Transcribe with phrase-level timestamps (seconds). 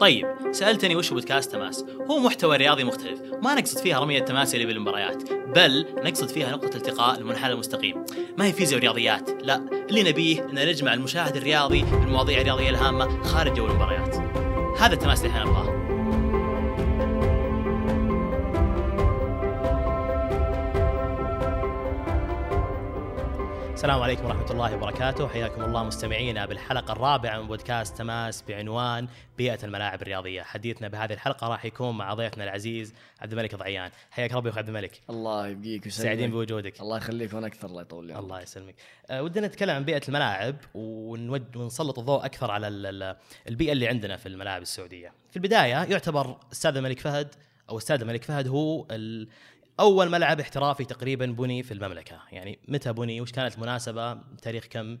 [0.00, 4.66] طيب سألتني وش بودكاست تماس؟ هو محتوى رياضي مختلف ما نقصد فيها رمية التماس اللي
[4.66, 8.04] بالمباريات بل نقصد فيها نقطة التقاء المنحنى المستقيم.
[8.38, 9.56] ما هي فيزياء ورياضيات؟ لا
[9.90, 14.16] اللي نبيه ان نجمع المشاهد الرياضي بالمواضيع الرياضيه الهامة خارج جو المباريات.
[14.80, 15.77] هذا التماس اللي إحنا نبغاه.
[23.78, 29.08] السلام عليكم ورحمة الله وبركاته، حياكم الله مستمعينا بالحلقة الرابعة من بودكاست تماس بعنوان
[29.38, 34.32] بيئة الملاعب الرياضية، حديثنا بهذه الحلقة راح يكون مع ضيفنا العزيز عبد الملك ضعيان، حياك
[34.32, 35.00] ربي اخو عبد الملك.
[35.10, 36.80] الله يبقيك ويسلمك سعيدين بوجودك.
[36.80, 38.74] الله يخليك وأنا أكثر الله يطول لي الله يسلمك.
[39.10, 42.68] أه ودنا نتكلم عن بيئة الملاعب ونود ونسلط الضوء أكثر على
[43.48, 45.12] البيئة اللي عندنا في الملاعب السعودية.
[45.30, 47.34] في البداية يعتبر أستاذ الملك فهد
[47.70, 48.86] أو أستاذ الملك فهد هو
[49.80, 52.16] أول ملعب احترافي تقريبا بني في المملكة.
[52.32, 54.98] يعني متى بني وش كانت المناسبة؟ تاريخ كم؟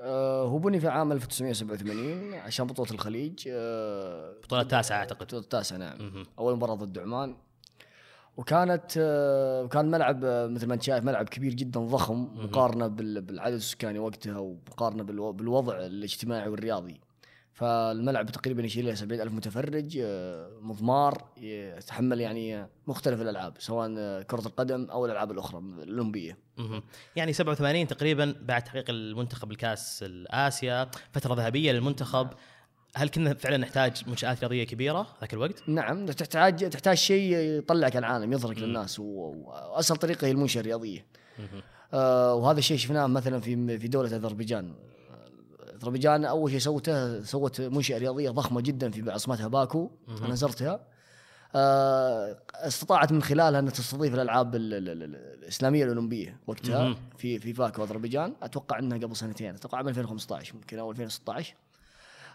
[0.00, 3.48] آه هو بني في عام 1987 عشان بطولة الخليج.
[3.52, 5.26] آه بطولة التاسعة أعتقد.
[5.26, 5.96] بطولة التاسعة نعم.
[6.02, 6.26] م-م.
[6.38, 7.36] أول مباراة ضد عمان.
[8.36, 13.98] وكانت آه كان ملعب مثل ما أنت شايف ملعب كبير جدا ضخم مقارنة بالعدد السكاني
[13.98, 17.00] وقتها ومقارنة بالوضع الاجتماعي والرياضي.
[17.52, 23.88] فالملعب تقريبا يشيل 70 ألف متفرج آه، مضمار يتحمل يعني مختلف الألعاب سواء
[24.22, 26.38] كرة القدم أو الألعاب الأخرى الأولمبية.
[27.16, 32.28] يعني 87 تقريبا بعد تحقيق المنتخب الكاس الآسيا فترة ذهبية للمنتخب.
[32.94, 38.32] هل كنا فعلا نحتاج منشآت رياضية كبيرة ذاك الوقت؟ نعم تحتاج تحتاج شيء يطلعك العالم
[38.32, 41.06] يظهرك للناس وأسهل طريقة هي المنشأة الرياضية.
[41.94, 44.74] آه وهذا الشيء شفناه مثلا في في دولة أذربيجان.
[45.82, 49.90] أذربيجان أول شيء سوته سوت منشأة رياضية ضخمة جدا في عاصمتها باكو
[50.24, 50.80] أنا زرتها.
[51.54, 58.34] آه، استطاعت من خلالها أن تستضيف الألعاب الإسلامية الأولمبية وقتها في في باكو أذربيجان.
[58.42, 61.54] أتوقع إنها قبل سنتين أتوقع عام 2015 ممكن أو 2016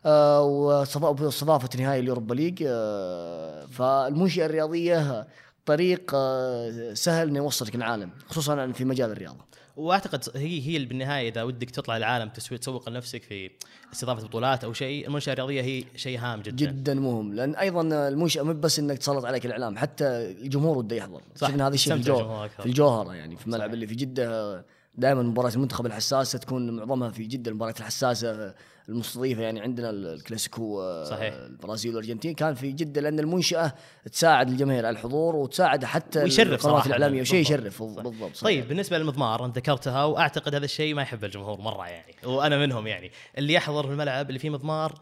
[0.05, 2.63] آه واستضافت نهائي اليوروبا ليج.
[2.67, 5.27] آه فالمنشأة الرياضية
[5.65, 9.46] طريق آه سهل إنه يوصلك العالم خصوصا في مجال الرياضة.
[9.77, 13.49] واعتقد هي هي بالنهاية إذا ودك تطلع العالم تسوق لنفسك في
[13.93, 16.55] استضافة بطولات أو شيء المنشأة الرياضية هي شيء هام جدا.
[16.55, 17.33] جدا مهم.
[17.33, 21.21] لأن أيضا المنشأة مو بس إنك تسلط عليك الإعلام حتى الجمهور وده يحضر.
[21.35, 21.47] صح.
[21.47, 24.65] شفنا هذا الشيء في الجوهره في الجوهرة يعني في الملعب اللي في جدة
[24.95, 28.53] دائما مباراة المنتخب الحساسة تكون معظمها في جدة المباريات الحساسة
[28.89, 31.33] المستضيفة يعني عندنا الكلاسيكو آه، صحيح.
[31.33, 32.33] البرازيل والأرجنتين.
[32.33, 33.73] كان في جدة لأن المنشأة
[34.11, 37.21] تساعد الجماهير على الحضور وتساعد حتى ويشرف القنوات الإعلامية.
[37.21, 38.43] وشيء يشرف بالضبط صحيح.
[38.43, 42.87] طيب بالنسبة للمضمار أنت ذكرتها وأعتقد هذا الشيء ما يحب الجمهور مرة يعني وأنا منهم
[42.87, 43.11] يعني.
[43.37, 44.93] اللي يحضر في الملعب اللي فيه مضمار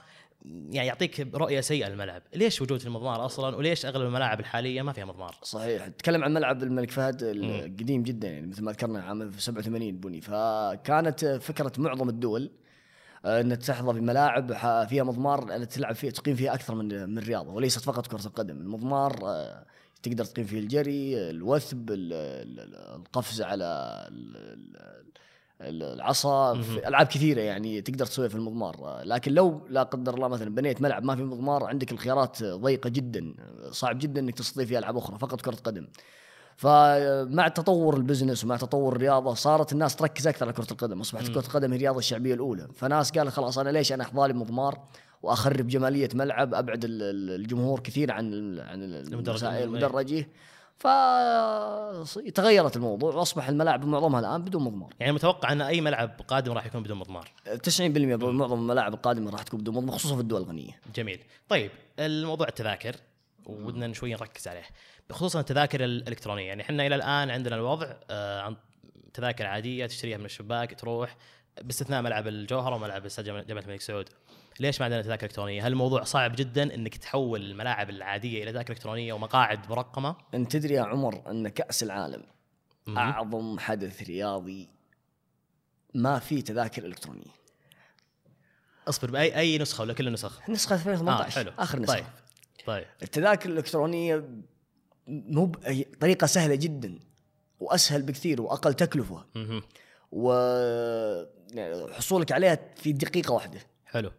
[0.45, 5.05] يعني يعطيك رؤية سيئة للملعب، ليش وجود المضمار أصلا؟ وليش أغلب الملاعب الحالية ما فيها
[5.05, 9.99] مضمار؟ صحيح، تكلم عن ملعب الملك فهد القديم جدا يعني مثل ما ذكرنا عام 87
[9.99, 12.51] بني، فكانت فكرة معظم الدول
[13.25, 14.53] آه، ان تحظى بملاعب
[14.87, 19.19] فيها مضمار تلعب فيها تقيم فيها أكثر من من رياضة وليست فقط كرة القدم، المضمار
[19.23, 19.65] آه،
[20.03, 24.07] تقدر تقيم فيه الجري، الوثب، القفز على
[25.61, 26.53] العصا
[26.87, 29.01] ألعاب كثيرة يعني تقدر تسويها في المضمار.
[29.03, 33.35] لكن لو لا قدر الله مثلا بنيت ملعب ما في مضمار عندك الخيارات ضيقة جدا
[33.71, 35.87] صعب جدا إنك تستضيف فيها ألعاب أخرى فقط كرة قدم.
[36.55, 40.99] فمع تطور البزنس ومع تطور الرياضة صارت الناس تركز أكثر على كرة القدم.
[40.99, 42.67] أصبحت كرة القدم هي الرياضة الشعبية الأولى.
[42.75, 44.79] فناس قال خلاص أنا ليش أنا احظالي مضمار
[45.23, 50.27] وأخرب جمالية ملعب أبعد الجمهور كثير عن عن المدرجه
[50.77, 54.93] فتغيرت الموضوع وأصبح الملاعب معظمها الآن بدون مضمار.
[54.99, 57.31] يعني متوقع أن أي ملعب قادم راح يكون بدون مضمار؟
[57.63, 60.79] 90% من معظم الملاعب القادمة راح تكون بدون مضمار خصوصا في الدول الغنية.
[60.95, 61.19] جميل.
[61.49, 62.95] طيب الموضوع التذاكر.
[63.45, 64.63] ودنا شوي نركز عليه
[65.11, 68.55] خصوصا التذاكر الإلكترونية يعني إحنا إلى الآن عندنا الوضع آه، عن
[69.13, 71.15] تذاكر عادية تشتريها من الشباك تروح
[71.61, 74.09] باستثناء ملعب الجوهره وملعب استاد جامعه الملك سعود
[74.59, 78.73] ليش ما عندنا تذاكر إلكترونية؟ هل الموضوع صعب جدا إنك تحول الملاعب العادية إلى تذاكر
[78.73, 82.23] إلكترونية ومقاعد مرقمة؟ أنت تدري يا عمر أن كأس العالم
[82.87, 84.69] م- أعظم حدث رياضي
[85.93, 87.35] ما في تذاكر إلكترونية.
[88.87, 91.51] اصبر باي أي نسخة ولا كل النسخ؟ نسخة 2018 آه حلو.
[91.59, 92.05] آخر نسخة طيب
[92.65, 94.29] طيب التذاكر الإلكترونية
[95.07, 95.51] مو
[95.99, 96.99] طريقة سهلة جدا
[97.59, 99.25] وأسهل بكثير وأقل تكلفة.
[101.81, 103.59] وحصولك عليها في دقيقة واحدة.
[103.85, 104.11] حلو.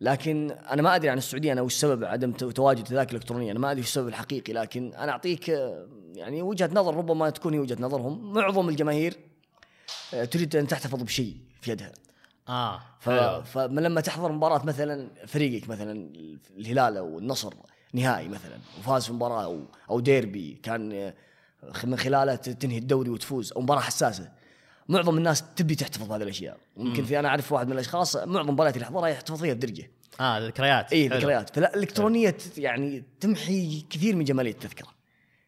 [0.00, 3.70] لكن أنا ما أدري عن السعودية أنا وش سبب عدم تواجد تذاكر الكترونيه أنا ما
[3.70, 5.48] أدري وش السبب الحقيقي لكن أنا أعطيك
[6.14, 9.16] يعني وجهة نظر ربما تكون هي وجهة نظرهم معظم الجماهير
[10.14, 11.92] آه، تريد أن تحتفظ بشيء في يدها
[12.48, 13.10] آه ف...
[13.10, 16.10] فلما تحضر مباراة مثلا فريقك مثلا
[16.56, 17.54] الهلال أو النصر
[17.92, 19.60] نهائي مثلا وفاز في مباراة أو
[19.90, 21.14] أو ديربي كان آه،
[21.84, 24.32] من خلاله تنهي الدوري وتفوز أو مباراة حساسة.
[24.88, 26.56] معظم الناس تبي تحتفظ بهذه الأشياء.
[26.76, 29.90] ممكن في أنا أعرف واحد من الأشخاص معظم مباريات اللي يحضرها يحتفظ فيها بدرجة.
[30.20, 30.92] آه ذكريات.
[30.92, 31.08] اي.
[31.08, 31.50] ذكريات.
[31.50, 34.88] فالالكترونيه يعني تمحي كثير من جمالية التذكرة.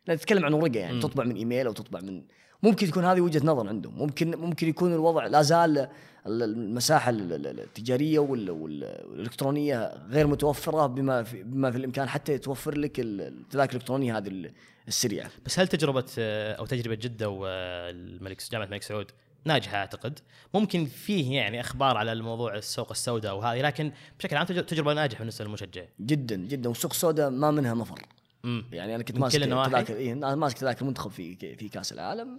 [0.09, 1.01] نتكلم عن ورقة يعني مم.
[1.01, 2.23] تطبع من إيميل أو تطبع من
[2.63, 3.99] ممكن تكون هذه وجهة نظر عندهم.
[3.99, 5.79] ممكن ممكن يكون الوضع لا زال
[6.27, 12.09] ال- المساحة ال- ال- التجارية وال- وال- والالكترونيه غير متوفرة بما في بما في الإمكان
[12.09, 14.53] حتى توفر لك ال- التذاكر الالكترونيه هذه ال-
[14.89, 15.31] السريعة.
[15.47, 19.11] بس هل تجربة أو تجربة جدة والملك جامعة الملك سعود
[19.45, 20.19] ناجحة أعتقد؟
[20.55, 25.19] ممكن فيه يعني أخبار على الموضوع السوق السوداء وهذه لكن بشكل عام تج- تجربة ناجحة
[25.19, 26.69] بالنسبة للمشجع جدا جدا.
[26.69, 27.99] والسوق السوداء ما منها مفر.
[28.45, 32.39] امم يعني أنا كنت ماسك؟ تذاكر إيه أنا ماسك تذاكر منتخب في في كأس العالم.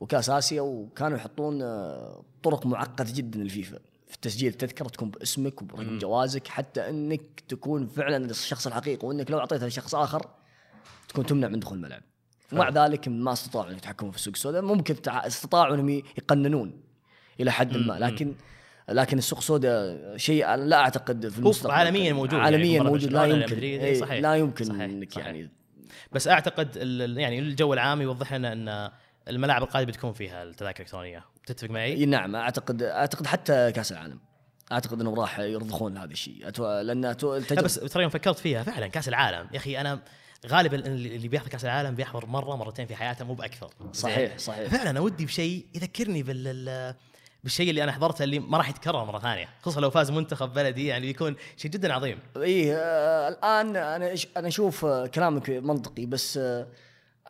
[0.00, 3.78] وكأس آسيا وكانوا يحطون آه، طرق معقدة جدا للفيفا
[4.08, 9.38] في تسجيل التذكره تكون باسمك وبرقم جوازك حتى إنك تكون فعلا الشخص الحقيقي وإنك لو
[9.38, 10.26] أعطيتها لشخص آخر
[11.08, 12.02] تكون تمنع من دخول الملعب.
[12.52, 16.80] ومع ذلك ما استطاعوا أن يتحكموا في السوق السوداء ممكن استطاعوا إنهم يقننون
[17.40, 17.92] إلى حد ما.
[17.92, 18.34] لكن
[18.90, 21.74] لكن السوق السوداء شيء لا أعتقد في المستقبل.
[21.74, 23.12] عالميا موجود يعني عالميا مباراة موجود.
[23.12, 23.58] لا يمكن.
[23.58, 24.20] إيه، صحيح.
[24.20, 25.26] لا يمكن صحيح، انك صحيح.
[25.26, 25.50] يعني
[26.12, 26.76] بس أعتقد
[27.18, 28.90] يعني الجو العام يوضح لنا إن
[29.28, 31.24] الملاعب القادمة بتكون فيها التذاكر الإلكترونية.
[31.46, 32.36] تتفق معي؟ إي نعم.
[32.36, 34.18] أعتقد أعتقد حتى كأس العالم.
[34.72, 36.48] أعتقد انهم راح يرضخون هذا الشيء.
[36.48, 36.80] أتو...
[36.80, 37.36] لأن أتو...
[37.36, 39.48] التجربة بس ترى يوم فكرت فيها فعلا كأس العالم.
[39.52, 40.00] يا أخي أنا
[40.46, 43.70] غالبا اللي بيحضر كأس العالم بيحضر مرة مرتين في حياته مو بأكثر.
[43.92, 44.68] صحيح؟ صحيح.
[44.68, 46.94] فعلا أنا ودي بشيء يذكرني بال
[47.44, 50.86] بالشيء اللي أنا حضرته اللي ما راح يتكرر مرة ثانية خصوصا لو فاز منتخب بلدي
[50.86, 56.66] يعني بيكون شيء جدا عظيم اي آه الآن أنا أنا أشوف كلامك منطقي بس آه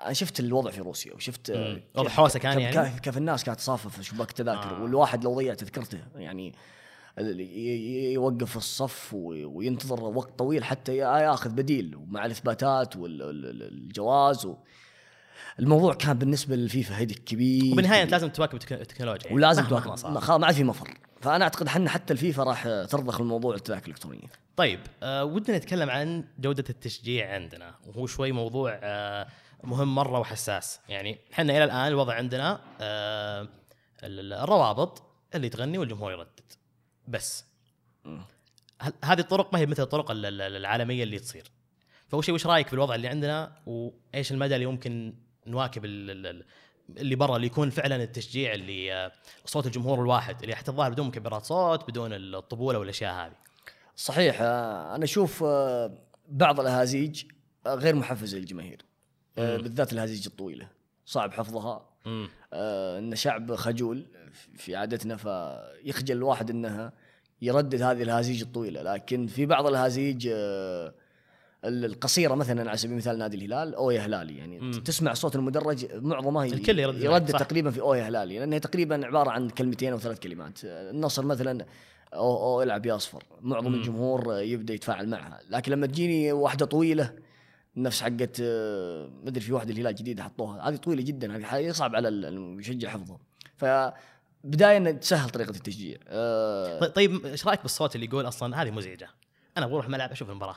[0.04, 1.80] أنا شفت الوضع في روسيا وشفت آه،.
[1.94, 4.82] وضع حوسة كان كيف, يعني كيف, الناس كانت تصافف في شباك التذاكر آه.
[4.82, 6.54] والواحد لو ضيع تذكرته يعني
[8.12, 14.56] يوقف الصف وينتظر وقت طويل حتى يا- ياخذ بديل ومع الإثباتات والجواز و...
[15.58, 18.10] الموضوع كان بالنسبة للفيفا هدك كبير وبالنهاية أنت.
[18.12, 19.32] لازم تواكب التك- التكنولوجيا.
[19.32, 19.86] ولازم تواكب.
[19.86, 20.94] ما خلاص ما عاد في مفر.
[21.20, 24.26] فأنا أعتقد حنا حتى الفيفا راح ترضخ الموضوع التذاكر الالكترونيه
[24.56, 27.74] طيب آه ودنا نتكلم عن جودة التشجيع عندنا.
[27.86, 29.26] وهو شوي موضوع آه
[29.64, 30.80] مهم مرة وحساس.
[30.88, 33.42] يعني إحنا إلى الآن الوضع عندنا آه
[34.02, 35.02] ال- ال- الروابط
[35.34, 36.52] اللي تغني والجمهور يردد.
[37.08, 37.44] بس
[39.04, 41.44] هذه الطرق ما هي مثل الطرق ال- ال- العالمية اللي تصير؟
[42.08, 45.14] فأول شيء وش رأيك بالوضع اللي عندنا؟ وإيش المدى اللي ممكن
[45.46, 46.44] نواكب ال- ال- ال-
[46.98, 49.12] اللي برا اللي يكون فعلا التشجيع اللي آه،
[49.44, 53.32] صوت الجمهور الواحد اللي حتى الظاهر بدون مكبرات صوت بدون الطبولة والأشياء هذه.
[53.96, 55.98] صحيح آه، أنا أشوف آه،
[56.28, 57.24] بعض الأهازيج
[57.66, 58.84] غير محفزة للجماهير.
[59.36, 60.68] بالذات الأهازيج الطويلة.
[61.06, 61.86] صعب حفظها.
[62.98, 64.06] إن شعب خجول
[64.56, 66.92] في عادتنا فيخجل الواحد إنها
[67.42, 68.82] يردد هذه الهازيج الطويلة.
[68.82, 70.28] لكن في بعض الهازيج
[71.64, 74.70] القصيرة مثلا على سبيل المثال نادي الهلال أو يا هلالي يعني مم.
[74.72, 77.38] تسمع صوت المدرج معظمه الكل يردد صح.
[77.38, 81.66] تقريبا في أو يا هلالي لانها تقريبا عبارة عن كلمتين أو ثلاث كلمات النصر مثلا
[82.14, 83.74] أو أو العب يا اصفر معظم مم.
[83.74, 87.12] الجمهور يبدأ يتفاعل معها لكن لما تجيني واحدة طويلة
[87.76, 91.96] نفس حقت آه، ما أدري في واحدة الهلال جديده حطوها هذه طويلة جدا هذه يصعب
[91.96, 93.18] على المشجع حفظها
[93.56, 98.70] فبدايه إن تسهل طريقة التشجيع آه، طيب- طيب إيش رأيك بالصوت اللي يقول أصلا هذه
[98.70, 99.08] مزعجة؟
[99.58, 100.56] أنا بروح الملعب أشوف المباراة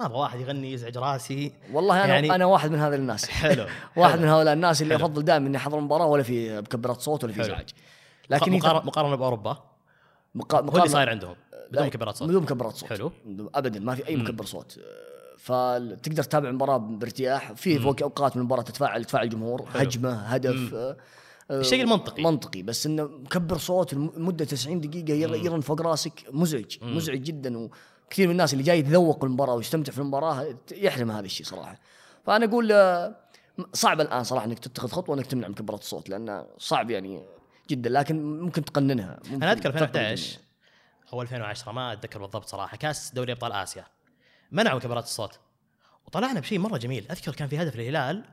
[0.00, 3.66] ما أبغى واحد يغني يزعج راسي والله أنا يعني- أنا واحد من هذه الناس حلو
[3.96, 4.22] واحد حلو.
[4.22, 5.06] من هؤلاء الناس اللي حلو.
[5.06, 7.40] افضل دائما إني أحضر المباراه ولا في مكبرات صوت ولا في.
[7.40, 7.68] إزعاج
[8.30, 9.56] لكن لكن إذا- مقارنه بأوروبا
[10.34, 10.60] مقا...
[10.60, 11.34] هو اللي صاير عندهم
[11.72, 13.12] بدون مكبرات صوت بدون مكبرات صوت حلو.
[13.54, 14.16] ابدا ما في أي.
[14.16, 14.78] مكبر صوت
[15.38, 19.64] فتقدر تتابع المباراه بارتياح في أوقات من المباراة تتفاعل تفاعل الجمهور.
[19.74, 20.70] هجمة هدف مم.
[20.74, 20.96] آه،
[21.50, 22.22] آه، الشيء المنطقي.
[22.22, 25.12] منطقي بس إنه مكبر صوت لمدة 90 دقيقة.
[25.36, 26.96] يرن فوق راسك مزعج مم.
[26.96, 27.68] مزعج جدا
[28.12, 31.78] وكثير من الناس اللي جاي يتذوق المباراة ويستمتع في المباراة يحرم هذا الشيء صراحة.
[32.26, 33.16] فأنا أقول آه،
[33.72, 37.22] صعب الآن صراحة إنك تتخذ خطوة إنك تمنع مكبرات الصوت لأنه صعب يعني
[37.70, 40.38] جدا لكن ممكن تقننها ممكن أنا أذكر تقدر 2011
[41.12, 43.84] أو 2010 ما أتذكر بالضبط صراحة كاس دوري أبطال آسيا.
[44.50, 45.38] منعوا مكبرات الصوت.
[46.06, 47.06] وطلعنا بشيء مرة جميل.
[47.10, 48.24] أذكر كان في هدف للهلال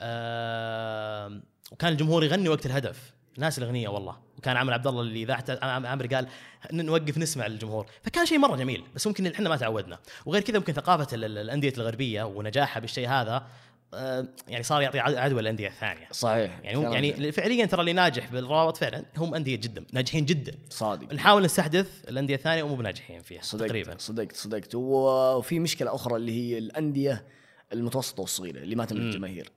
[0.00, 1.40] آه
[1.72, 3.14] وكان الجمهور يغني وقت الهدف.
[3.38, 4.27] ناس الأغنية والله.
[4.38, 6.26] وكان عامر عبد الله اللي اذاعته عام- عامر قال
[6.72, 7.86] نوقف نسمع للجمهور.
[8.02, 9.98] فكان شيء مرة جميل بس ممكن إحنا ما تعودنا.
[10.26, 13.46] وغير كذا ممكن ثقافة ال- ال- الأندية الغربية ونجاحها بالشيء هذا
[13.94, 16.08] آه يعني صار يعطي عد- عدوى للأندية الثانية.
[16.12, 20.54] صحيح يعني هم يعني فعليا ترى اللي ناجح بالروابط فعلا هم أندية جدا ناجحين جدا.
[20.70, 21.12] صادق.
[21.14, 23.94] نحاول نستحدث الأندية الثانية ومو بناجحين فيها صدقت تقريبا.
[23.98, 24.74] صدقت صدقت.
[24.74, 27.24] وفي مشكلة أخرى اللي هي الأندية
[27.72, 29.14] المتوسطة والصغيرة اللي ما تملك.
[29.16, 29.50] جماهير.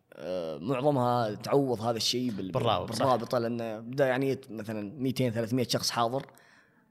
[0.62, 2.92] معظمها تعوض هذا الشيء بال- بالرابط،.
[2.92, 6.26] بالرابطة لأن بدا يعني مثلا 200 300 شخص حاضر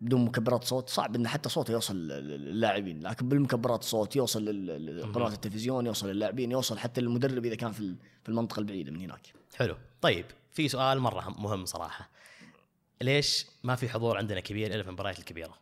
[0.01, 0.89] بدون مكبرات صوت.
[0.89, 4.45] صعب ان حتى صوته يوصل للاعبين لكن بالمكبرات صوت يوصل
[4.99, 9.01] لقنوات التلفزيون يوصل للاعبين يوصل حتى للمدرب إذا كان في ال- في المنطقة البعيدة من
[9.01, 9.33] هناك.
[9.57, 9.77] حلو.
[10.03, 12.11] طيب في سؤال مرة هم- مهم صراحة.
[13.03, 15.55] ليش ما في حضور عندنا كبير إلا في المباريات الكبيرة؟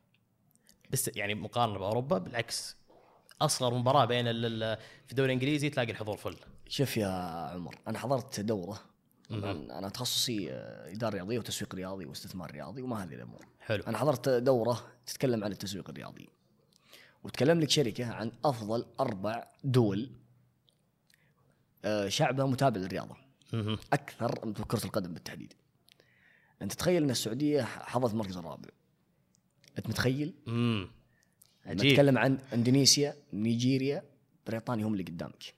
[0.91, 2.77] بس يعني مقارنة بأوروبا بالعكس
[3.41, 6.37] أصغر مباراة بين في الدوري الإنجليزي تلاقي الحضور فل.
[6.69, 7.09] شوف يا
[7.55, 8.81] عمر أنا حضرت دورة
[9.31, 13.47] أنا تخصصي آه، اداره رياضيه وتسويق رياضي واستثمار رياضي وما هذه الأمور.
[13.61, 13.83] حلو.
[13.87, 16.29] أنا حضرت دورة تتكلم عن التسويق الرياضي
[17.25, 20.11] وتكلم لك شركة عن أفضل أربع دول
[21.85, 23.17] آه، شعبها متابع للرياضة.
[23.93, 25.53] أكثر من كرة القدم بالتحديد.
[26.63, 28.71] أنت تخيل أن السعودية حظت المركز الرابع.
[29.79, 30.91] أنت متخيل؟ امم
[31.69, 34.03] عجيب نتكلم عن إندونيسيا نيجيريا
[34.47, 35.55] بريطانيا هم اللي قدامك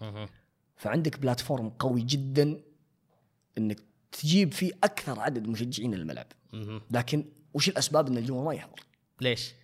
[0.00, 0.28] مهم.
[0.76, 2.60] فعندك بلاتفورم قوي جدا
[3.58, 3.80] إنك
[4.12, 6.80] تجيب فيه أكثر عدد مشجعين للملعب مهم.
[6.90, 8.80] لكن وش الأسباب إن الجمهور ما يحضر
[9.20, 9.54] ليش؟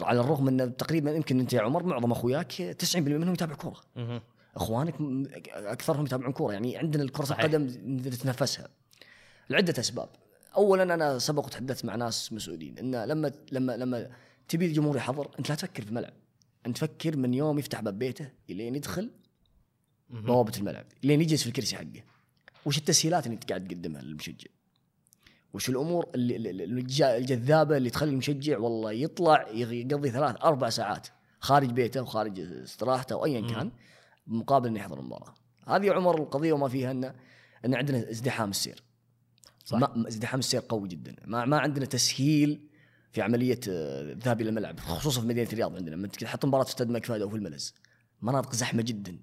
[0.00, 3.80] على الرغم إن تقريبا يمكن أنت يا عمر معظم أخوياك 90% منهم يتابع كورة.
[4.56, 4.94] أخوانك
[5.50, 7.44] أكثرهم يتابعون كورة يعني عندنا كره صحيح.
[7.44, 8.68] القدم نتنافسها
[9.50, 10.08] لعدة أسباب
[10.56, 14.10] اولا أنا سبق وتحدثت مع ناس مسؤولين إن لما لما لما
[14.48, 16.12] تبي الجمهور يحضر انت لا تفكر في الملعب.
[16.66, 19.10] انت تفكر من يوم يفتح باب بيته الين يدخل.
[20.10, 22.02] بوابه الملعب لين يجلس في الكرسي حقه.
[22.66, 24.46] وش التسهيلات اللي انت قاعد تقدمها للمشجع؟
[25.54, 30.68] وش الأمور اللي اللي- اللي الج- الجذابة اللي تخلي المشجع والله يطلع يقضي ثلاث أربع
[30.70, 31.08] ساعات
[31.40, 33.70] خارج بيته وخارج استراحته أو ايا كان
[34.26, 35.34] مقابل انه يحضر المباراة.
[35.66, 37.14] هذه عمر القضية وما فيها ان
[37.64, 38.82] إن عندنا ازدحام السير.
[39.64, 39.78] صح.
[39.78, 41.16] ما ازدحام السير قوي جدا.
[41.24, 42.67] ما, ما عندنا تسهيل
[43.12, 46.70] في عملية آه، الذهاب إلى الملعب خصوصا في مدينة الرياض عندنا لما تحط مباراة في
[46.70, 47.74] استاد الملك فهد أو في الملز
[48.22, 49.18] مناطق زحمة جدا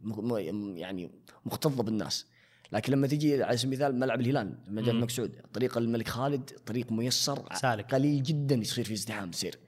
[0.76, 1.12] يعني
[1.46, 2.26] مكتظه بالناس
[2.72, 6.92] لكن لما تجي على سبيل المثال ملعب الهلال مجال الملك سعود طريق الملك خالد طريق
[6.92, 7.94] ميسر سالك.
[7.94, 9.60] قليل جدا يصير فيه ازدحام سير.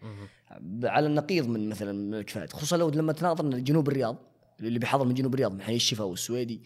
[0.84, 4.18] على النقيض من مثلا الملك فهد خصوصا لو لما تناظر جنوب الرياض
[4.60, 6.62] اللي بيحضر من جنوب الرياض من حي الشفا والسويدي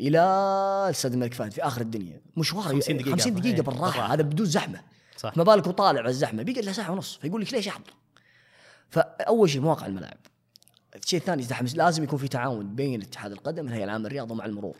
[0.00, 0.20] إلى
[0.90, 3.10] استاد الملك فهد في آخر الدنيا مشوار 50 دقيقة.
[3.10, 4.14] 50 دقيقة إيه، بالراحة بالراحة.
[4.14, 4.80] هذا بدون زحمة
[5.16, 5.36] صح.
[5.36, 7.94] ما بالك وطالع على الزحمة بيقعد له ساعة ونص فيقول لك ليش أحضر؟
[8.90, 10.18] فأول شيء مواقع الملاعب.
[10.94, 14.76] الشيء الثاني ازدحام لازم يكون في تعاون بين اتحاد القدم الهيئه العامة للرياضه مع المرور.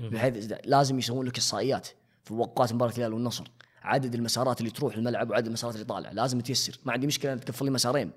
[0.00, 1.88] بحيث لازم يسوون لك إحصائيات
[2.24, 3.44] في اوقات مباراة الهلال والنصر
[3.82, 6.78] عدد المسارات اللي تروح الملعب وعدد المسارات اللي طالعه لازم تيسر.
[6.84, 8.10] ما عندي مشكلة تقفل لي مسارين.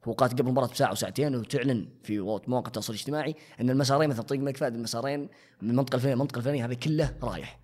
[0.00, 4.40] في اوقات قبل المباراه بساعة وساعتين وتعلن في مواقع التواصل الاجتماعي إن المسارين مثلا طريق
[4.40, 5.28] الملك فهد المسارين
[5.62, 7.58] من المنطقة الفلانيه المنطقة الفلانيه هذا كله رايح.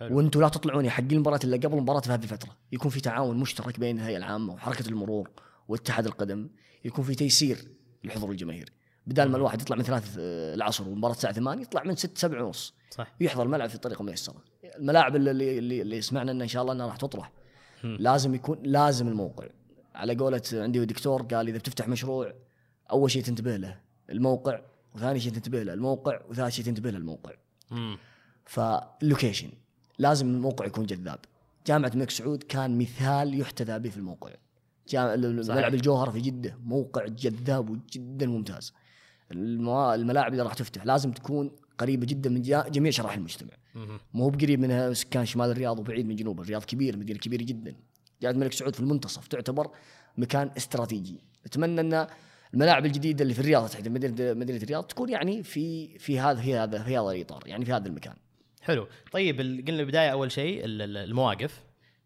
[0.00, 2.56] وأنتم لا تطلعون حق المباراة إلا قبل المباراه في هذه الفترة.
[2.72, 5.30] يكون في تعاون مشترك بين الهيئة العامة وحركة المرور
[5.68, 6.48] واتحاد القدم.
[6.84, 7.58] يكون في تيسير
[8.04, 8.72] للحضور الجماهيري
[9.06, 12.42] بدال ما الواحد يطلع من ثلاث آه، العصر والمباراه الساعة 8 يطلع من 6 7
[12.42, 12.74] ونص.
[12.90, 13.14] صح.
[13.20, 14.44] ويحضر الملعب في طريقه ميسره
[14.76, 17.32] الملاعب اللي, اللي, اللي, سمعنا ان إن شاء الله إنها راح تطرح.
[17.84, 19.46] لازم يكون لازم الموقع.
[19.94, 22.34] على قولة عندي دكتور قال إذا بتفتح مشروع
[22.90, 24.60] أول شيء تنتبه له الموقع
[24.94, 27.32] وثاني شيء تنتبه له الموقع وثالث شيء تنتبه له الموقع.
[28.44, 29.50] فاللوكيشن
[29.98, 31.18] لازم الموقع يكون جذاب.
[31.66, 34.30] جامعة الملك سعود كان مثال يحتذى به في الموقع.
[34.94, 36.58] ملعب الجوهرة في جدة.
[36.64, 38.72] موقع جذاب وجدا ممتاز.
[39.32, 43.50] الملاعب اللي راح تفتح لازم تكون قريبة جدا من جميع شرائح المجتمع.
[44.14, 46.40] مو بقريب من سكان شمال الرياض وبعيد من جنوب.
[46.40, 47.74] الرياض كبير مدينة كبيرة جدا.
[48.22, 49.70] جامعة الملك سعود في المنتصف تعتبر
[50.18, 51.20] مكان استراتيجي.
[51.46, 52.06] أتمنى أن
[52.54, 56.54] الملاعب الجديدة اللي في الرياض تحديدا مدينة مدينة الرياض تكون يعني في في هذا في
[56.54, 58.14] هذا في هذا الإطار يعني في هذا المكان.
[58.64, 58.88] حلو.
[59.12, 61.60] طيب قلنا البداية أول شيء ال- ال- المواقف.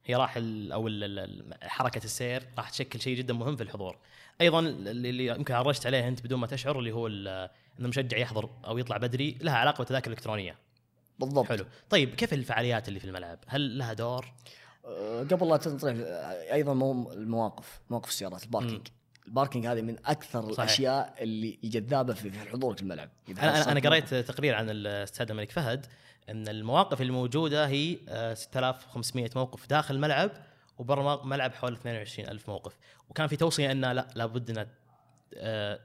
[0.07, 3.99] هي راح ال- أو ال- حركة السير راح تشكل شيء جدا مهم في الحضور.
[4.41, 7.49] أيضا اللي يمكن عرجت عليه أنت بدون ما تشعر اللي هو إن
[7.79, 10.59] المشجع يحضر أو يطلع بدري لها علاقة بالتذاكر الإلكترونية.
[11.19, 11.47] بالضبط.
[11.47, 11.65] حلو.
[11.91, 14.33] طيب كيف الفعاليات اللي في الملعب؟ هل لها دور؟
[14.87, 18.87] أه، قبل لا تنطلع أه، أيضا مو- المواقف مواقف السيارات ال parking.
[19.29, 20.59] الباركينج هذه من أكثر صحيح.
[20.59, 23.09] الأشياء اللي جذابة في حضورك في الملعب.
[23.29, 25.87] أنا أنا, قريت تقرير عن الاستاد الملك فهد
[26.29, 30.31] إن المواقف الموجودة هي آه، 6500 موقف داخل الملعب
[30.79, 32.73] وبرا الملعب حوالي 22000 موقف.
[33.11, 34.67] وكان في توصية إن لا لابد إن
[35.35, 35.81] آه،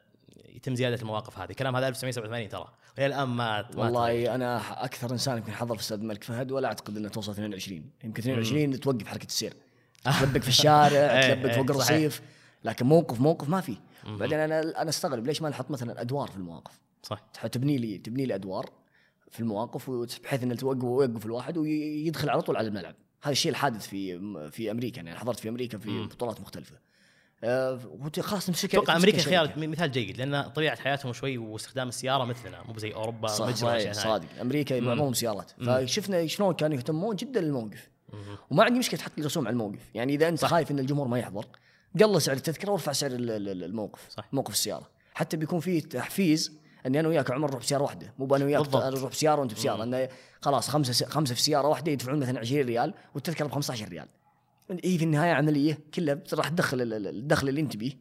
[0.49, 1.53] يتم زيادة المواقف هذه.
[1.53, 2.67] كلام هذا 1987 ترى.
[2.97, 3.65] والى الآن ما.
[3.75, 7.89] والله أنا أكثر إنسان يمكن حضر في استاد الملك فهد ولا أعتقد انها توصل 22
[8.03, 9.53] يمكن 22 توقف حركة السير.
[10.21, 11.69] تلبق في الشارع إيه، تلبق إيه، فوق.
[11.69, 12.21] الرصيف.
[12.63, 16.37] لكن موقف موقف ما في بعدين أنا أنا أستغرب ليش ما نحط مثلا أدوار في
[16.37, 17.19] المواقف؟ صح.
[17.51, 18.69] تبني لي تبني لي أدوار
[19.31, 19.91] في المواقف
[20.23, 22.95] بحيث انه توقف ويوقف الواحد ويدخل على طول على الملعب.
[23.21, 24.19] هذا الشيء الحادث في
[24.51, 26.07] في أمريكا يعني حضرت في أمريكا في مم.
[26.07, 26.75] بطولات مختلفة.
[27.43, 27.79] آه،
[28.19, 29.17] خلاص تمسك أتوقع أمريكا.
[29.17, 33.91] خيار مثال جيد لأن طبيعة حياتهم شوي واستخدام السيارة مثلنا مو زي أوروبا صح صحيح.
[33.91, 34.27] صادق.
[34.41, 35.51] أمريكا معظمهم سيارات.
[35.51, 37.89] فشفنا شلون كانوا يهتمون جدا للموقف.
[38.49, 39.89] وما عندي مشكلة تحط لي رسوم على الموقف.
[39.93, 40.47] يعني إذا أنت صح.
[40.47, 41.45] خايف إن الجمهور ما يحضر
[42.01, 44.27] قل سعر التذكرة وارفع سعر ال- ال- الموقف صح.
[44.33, 46.51] موقف السيارة حتى بيكون فيه تحفيز
[46.85, 48.75] إني أنا وياك عمر نروح بسيارة واحدة مو أنا وياك.
[48.75, 50.09] نروح بسيارة وأنت بسيارة إنه
[50.41, 54.07] خلاص خمسة خمسة في سيارة واحدة يدفعون مثلا 20 ريال والتذكرة ب 15 ريال
[54.83, 57.93] هي في النهاية عملية كلها راح تدخل ال- ال- الدخل اللي أنت بيه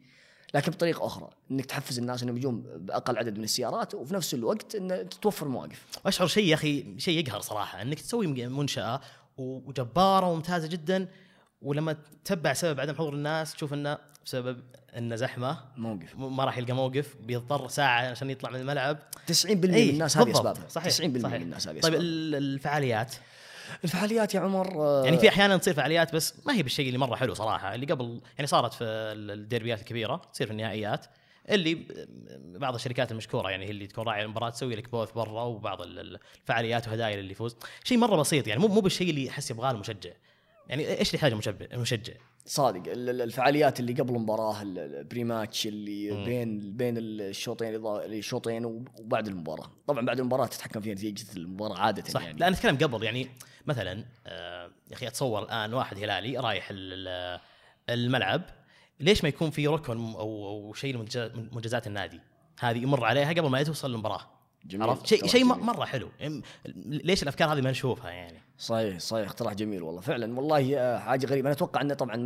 [0.54, 4.74] لكن بطريقة أخرى إنك تحفز الناس إنهم يجون بأقل عدد من السيارات وفي نفس الوقت
[4.74, 9.00] إن توفر مواقف واشعر شيء يا أخي شيء يقهر صراحة إنك تسوي منشأة
[9.36, 11.08] وجبارة وممتازة جدا
[11.62, 14.60] ولما تتبع سبب عدم حضور الناس تشوف إنه بسبب
[14.98, 16.16] انه زحمة موقف.
[16.16, 18.98] ما راح يلقى موقف بيضطر ساعة عشان يطلع من الملعب.
[19.26, 20.30] 90% من إيه، الناس هذه.
[20.30, 21.34] اسبابها صحيح 90% من.
[21.34, 23.14] الناس هذه طيب الفعاليات.
[23.84, 27.16] الفعاليات يا عمر آه، يعني في أحيانا تصير فعاليات بس ما هي بالشيء اللي مرة
[27.16, 27.74] حلو صراحة.
[27.74, 31.06] اللي قبل يعني صارت في الديربيات الكبيرة تصير في النهائيات
[31.50, 31.78] اللي
[32.58, 36.18] بعض الشركات المشكورة يعني هي اللي تكون راعية المباراة تسوي لك بوث برا وبعض ال-
[36.42, 37.56] الفعاليات وهدايا اللي يفوز.
[37.84, 40.10] شيء مرة بسيط يعني مو مو بالشيء اللي يحس يبغاه المشجع.
[40.72, 42.12] يعني إيش اللي يحتاجه المشجع المشجع
[42.46, 46.24] صادق ال- ال- الفعاليات اللي قبل المباراة ال- ال- البري ماتش اللي مم.
[46.24, 49.70] بين بين الشوطين الشوطين وبعد المباراة.
[49.86, 52.38] طبعا بعد المباراة تتحكم فيها نتيجة المباراة عاده صح يعني.
[52.38, 53.28] لا أنا أتكلم قبل يعني
[53.66, 57.40] مثلا آه، يا أخي أتصور الآن واحد هلالي رايح ال- ال-
[57.90, 58.42] الملعب
[59.00, 62.20] ليش ما يكون في ركن أو أو شيء من منجزات- من منجزات النادي؟
[62.60, 64.30] هذه يمر عليها قبل ما توصل المباراه.
[64.74, 65.44] عرفت؟ شيء شيء.
[65.44, 66.08] مرة حلو.
[66.20, 66.42] إم-
[66.86, 71.26] ليش الأفكار هذه ما نشوفها يعني؟ صحيح صحيح اقتراح جميل والله فعلا والله آه، حاجة
[71.26, 72.16] غريبة أنا أتوقع أنه طبعا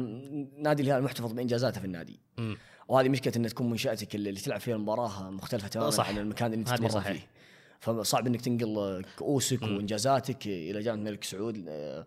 [0.58, 2.56] نادي الهلال محتفظ بإنجازاته في النادي مم.
[2.88, 6.08] وهذه مشكلة ان تكون منشأتك اللي تلعب فيها المباراة مختلفة تماما صح.
[6.08, 7.00] عن المكان اللي تتمرن.
[7.02, 7.26] فيه
[7.80, 9.76] فصعب إنك تنقل كؤوسك مم.
[9.76, 12.06] وإنجازاتك إلى جانب الملك سعود آه،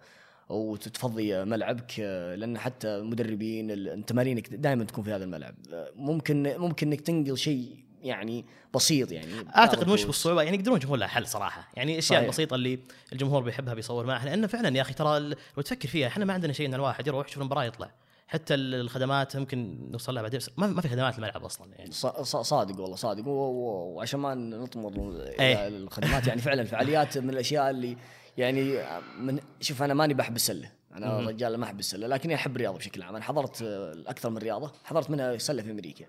[0.50, 6.54] وتتفضي ملعبك آه، لأن حتى المدربين ال- تمارينك دائما تكون في هذا الملعب آه، ممكن
[6.58, 10.04] ممكن إنك تنقل شيء يعني بسيط يعني أعتقد مش.
[10.06, 12.24] بالصعوبة يعني يقدرون يجيبون لها حل صراحة يعني الاشياء.
[12.24, 12.80] البسيطه اللي
[13.14, 16.54] الجمهور بيحبها بيصور معها لأن فعلا يا أخي ترى لو تفكر فيها إحنا ما عندنا
[16.54, 17.92] شيء إن الواحد يروح يشوف المباراة يطلع
[18.28, 22.96] حتى ال- الخدمات ممكن نوصل لها بعدين ما, في خدمات الملعب أصلا يعني صادق والله
[22.96, 24.92] صادق وعشان ما نطمر.
[25.40, 27.98] إلى الخدمات يعني فعلا الفعاليات من الأشياء اللي
[28.38, 28.78] يعني
[29.20, 31.20] من شوف أنا ماني بحب السلة أنا.
[31.20, 33.62] رجال ما أحب السلة لكني أحب الرياضة بشكل عام أنا حضرت
[34.08, 36.06] أكثر من رياضة حضرت منها سلة في أمريكا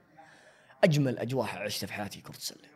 [0.85, 2.71] أجمل أجواء عشتها في حياتي كرة السلة.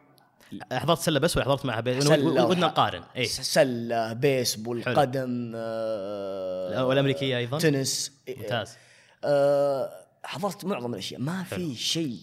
[0.73, 2.01] حضرت سلة بس ولا حضرت معها بي...
[2.01, 5.01] سلة ودنا نقارن اي سلة بيسبول حلو.
[5.01, 8.13] قدم آه، والامريكيه أيضا؟ تنس.
[8.29, 8.77] ممتاز.
[9.25, 11.21] آه، حضرت معظم الأشياء.
[11.21, 11.43] ما.
[11.43, 12.19] في شيء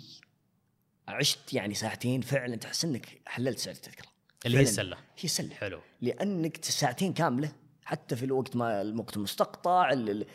[1.08, 4.08] عشت يعني ساعتين فعلا تحس إنك حللت سعر التذكرة.
[4.46, 4.62] اللي هي.
[4.62, 4.96] السلة.
[4.98, 5.54] هي السلة.
[5.56, 5.80] حلو.
[6.02, 7.52] لأنك ساعتين كاملة
[7.86, 10.26] حتى في الوقت ما الوقت المستقطع ال- ال-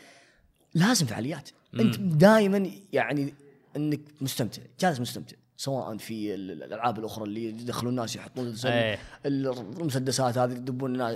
[0.73, 1.49] لازم فعاليات.
[1.79, 3.33] أنت دائما يعني
[3.77, 8.99] انك مستمتع جالس مستمتع سواء في ال- الألعاب الأخرى اللي يدخلون الناس يحطون إيه.
[9.25, 11.15] المسدسات هذه يدبون الناس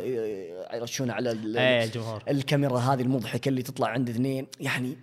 [0.74, 2.24] يرشون على إيه الجمهور.
[2.30, 4.98] الكاميرا هذه المضحكة اللي تطلع عند اثنين يعني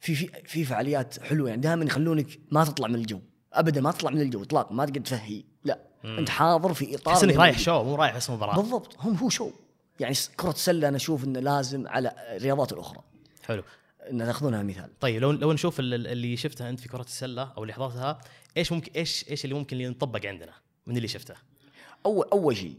[0.00, 3.20] في في في فعاليات حلوة يعني دائما يخلونك ما تطلع من الجو
[3.52, 6.18] ابدا ما تطلع من الجو اطلاقا ما تقدر تفهي لا مم.
[6.18, 7.58] أنت حاضر في إطار تحس إنك رايح.
[7.58, 8.56] شو مو رايح بس مباراة.
[8.56, 9.50] بالضبط هم هو شو
[10.00, 13.00] يعني كرة السلة أنا أشوف إنه لازم على الرياضات الأخرى.
[13.46, 13.62] حلو.
[14.10, 17.62] إن تاخذونها مثال طيب لو لو نشوف ال- اللي شفتها أنت في كرة السلة أو
[17.62, 18.18] اللي حضرتها
[18.56, 20.52] إيش ممكن إيش إيش اللي ممكن اللي ينطبق عندنا
[20.86, 21.34] من اللي شفته
[22.06, 22.74] اول أول شيء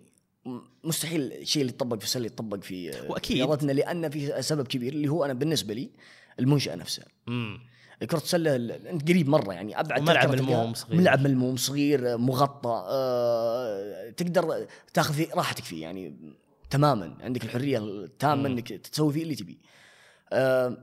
[0.83, 2.91] مستحيل الشيء اللي يطبق في السلة يطبق في.
[3.31, 5.89] رياضتنا لأن في سبب كبير اللي هو أنا بالنسبة لي
[6.39, 7.59] المنشأة نفسها امم
[8.11, 10.27] كرة السلة ال- أنت قريب مرة يعني أبعد تلقاه.
[10.27, 10.97] ملموم صغير.
[11.01, 16.15] ملعب ملموم صغير مغطى آه، تقدر تاخذ راحتك فيه يعني
[16.69, 18.47] تماما عندك الحرية التامة.
[18.47, 19.55] إنك تسوي فيه اللي تبيه.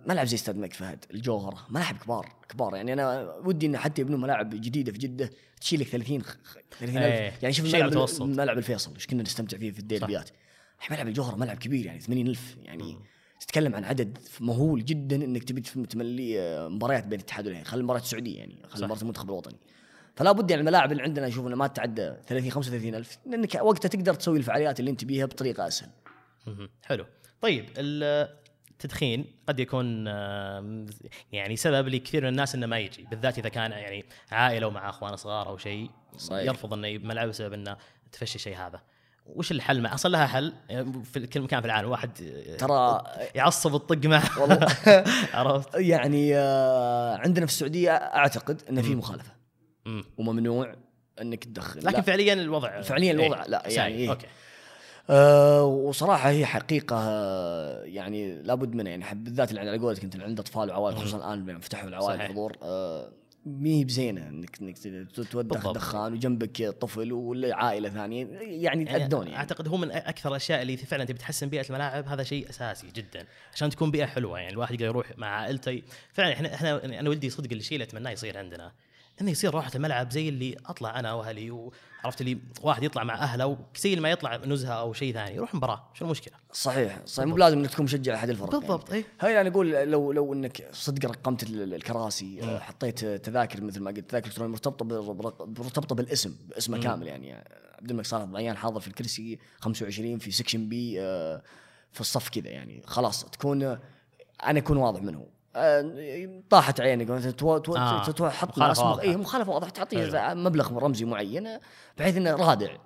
[0.07, 2.77] ملعب زي استاد الملك فهد، الجوهرة، ملاعب كبار كبار.
[2.77, 5.31] يعني أنا ودي إن حتى يبنون ملاعب جديدة في جدة
[5.61, 6.37] تشيل لك 30 خ-
[6.81, 8.23] 30 إيه، ألف يعني شوف ملعب متوسط.
[8.23, 10.31] ملعب الفيصل إيش كنا نستمتع فيه في الديربيات.
[10.91, 12.57] ملعب الجوهرة ملعب كبير يعني 80 ألف.
[12.65, 12.97] يعني
[13.41, 17.67] تتكلم عن عدد مهول جدا إنك تبي تملي آه، مباريات بين الاتحاد والهلال.
[17.67, 18.57] خلي المباريات السعوديه يعني.
[18.69, 19.57] خلي مباراه المنتخب الوطني.
[20.17, 23.89] فلا بد يعني الملاعب اللي عندنا أشوف انها ما تتعدى 30 35 ألف لأنك وقتها
[23.89, 25.89] تقدر تسوي الفعاليات اللي أنت بيها بطريقة أسهل.
[26.85, 27.07] حلو.
[27.41, 27.67] طيب
[28.77, 30.07] التدخين قد يكون
[31.33, 35.17] يعني سبب لكثير من الناس إنه ما يجي بالذات إذا كان يعني عائلة ومع أخوان
[35.17, 36.45] صغار أو شيء صحيح.
[36.45, 37.77] يرفض إنه يجي ملعب بسبب إنه
[38.13, 38.81] تفشي الشيء هذا
[39.27, 42.11] وش الحل مع أصلا لها حل يعني في كل مكان في العالم واحد
[42.59, 43.03] ترى
[43.35, 44.67] يعصب الطق معه والله
[45.35, 48.95] عرفت؟ يعني آه، عندنا في السعودية أعتقد ان في.
[48.95, 49.33] مخالفة
[49.87, 50.05] مم.
[50.19, 50.75] وممنوع
[51.21, 52.01] إنك تدخن لكن لا.
[52.01, 53.63] فعليا الوضع فعليا الوضع إيه، لا،.
[53.67, 54.11] يعني إيه.
[54.11, 54.27] أوكي
[55.11, 60.27] أه وصراحة هي حقيقة آه، يعني لابد منها يعني بالذات اللي على قولتك أنت اللي
[60.27, 60.97] عنده أطفال وعوائل.
[60.97, 62.31] خصوصا الآن لما فتحوا العوائل صحيح.
[62.31, 63.13] حضور آه،
[63.47, 64.79] مي بزينة انك إنك
[65.15, 65.73] تودخ.
[65.73, 70.63] دخان وجنبك طفل ولا عائلة ثانية يعني يعني تأدون يعني أعتقد هو من أكثر الأشياء
[70.63, 74.53] اللي فعلا تبي تحسن بيئة الملاعب هذا شيء أساسي جدا عشان تكون بيئة حلوة يعني
[74.53, 78.39] الواحد يقدر يروح مع عائلته فعلا إحنا إحنا أنا ولدي صدق الشيء اللي أتمناه يصير
[78.39, 78.73] عندنا
[79.21, 83.59] إنه يصير روحه الملعب زي اللي أطلع أنا وأهلي وعرفت اللي واحد يطلع مع أهله
[83.77, 87.29] زي ما يطلع نزهة أو شيء ثاني يروح مباراة شو المشكلة؟ صحيح صحيح.
[87.29, 88.61] مو بلازم إنك تكون مشجع احد الفرق يعني.
[88.61, 93.61] بالضبط اي هاي أنا أقول لو لو إنك صدق رقمت ال- الكراسي آه، حطيت تذاكر
[93.61, 94.85] مثل ما قلت تذاكر الكترونيه مرتبطة
[95.47, 97.33] مرتبطة بالاسم باسمه كامل يعني.
[97.79, 101.43] عبد الملك صالح الضعيان حاضر في الكرسي 25 في section B آه،
[101.93, 102.83] في الصف كذا يعني.
[102.87, 103.81] خلاص تكون آه،
[104.47, 105.27] أنا أكون واضح منه.
[106.51, 109.03] طاحت عينك مثلا تو تو آه، تو- تو حط مخالفة ناس واضحة.
[109.03, 111.59] اي مخالفة واضحة تعطيه مبلغ رمزي معين
[111.99, 112.77] بحيث إنه رادع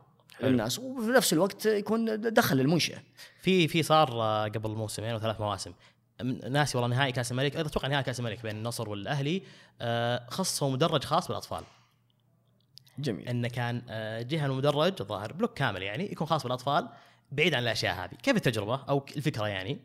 [0.40, 2.98] للناس وفي نفس الوقت يكون دخل المنشاه
[3.42, 4.10] في في صار
[4.48, 5.72] قبل موسمين أو ثلاث مواسم
[6.50, 9.42] ناسي والله نهائي كأس الملك أتوقع نهائي كأس الملك بين النصر والأهلي
[9.80, 11.62] آه، خصصوا مدرج خاص بالأطفال.
[12.98, 13.28] جميل.
[13.28, 16.88] إنه كان آه، جهة المدرج الظاهر block كامل يعني يكون خاص بالأطفال
[17.32, 18.14] بعيد عن الأشياء هذه.
[18.22, 19.78] كيف التجربة أو الفكرة يعني؟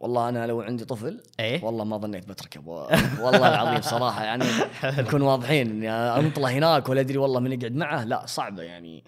[0.00, 2.72] والله أنا لو عندي طفل إيه؟ والله ما ظنيت بتركب و-
[3.20, 4.44] والله العظيم صراحة يعني
[5.02, 9.04] نكون واضحين إني أنطله هناك ولا أدري والله من يقعد معه لا صعبة يعني.